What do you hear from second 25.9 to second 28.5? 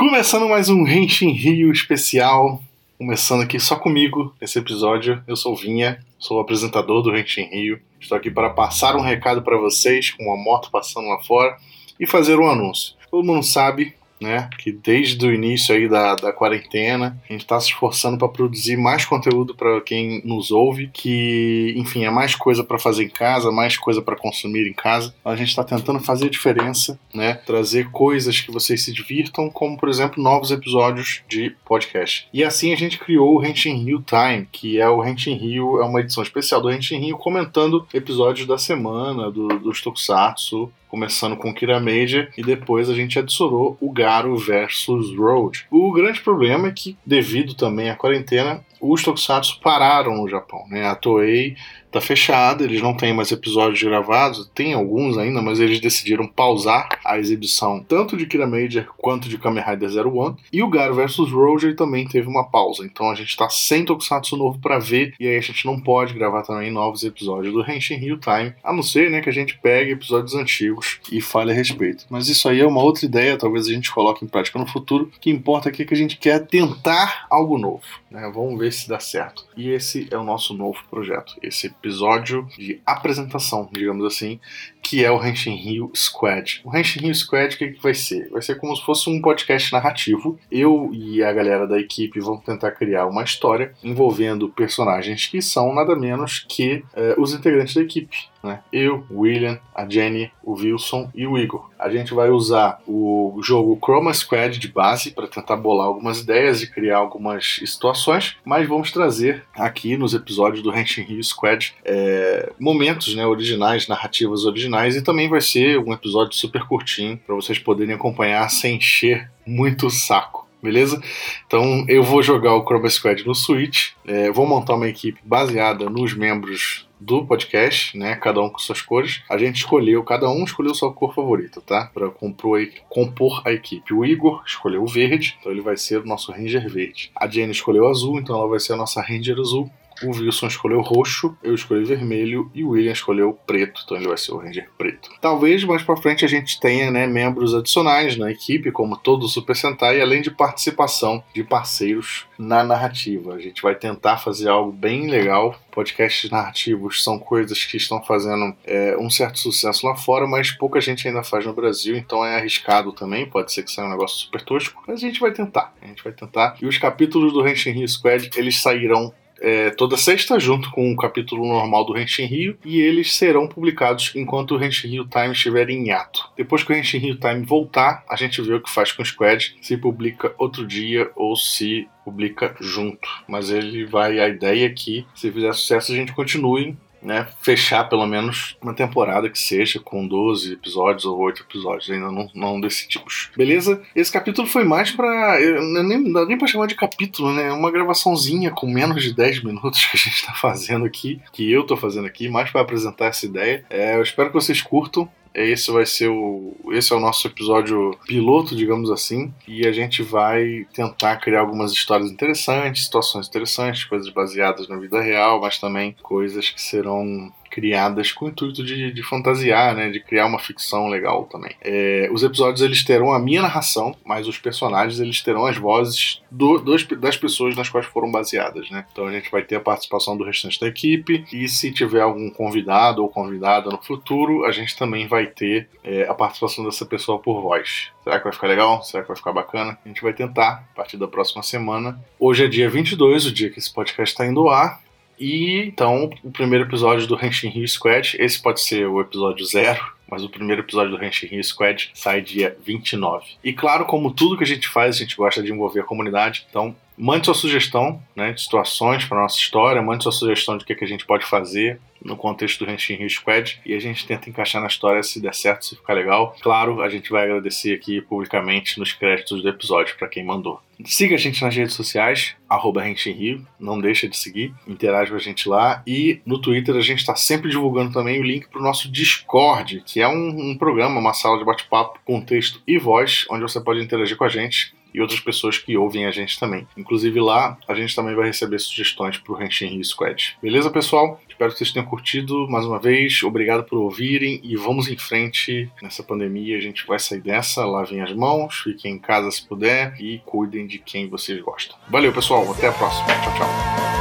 fazer diferença, né? Trazer coisas